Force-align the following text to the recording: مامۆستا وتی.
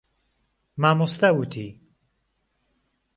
مامۆستا 0.81 1.29
وتی. 1.37 1.65